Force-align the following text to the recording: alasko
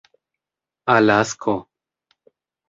alasko 0.95 1.55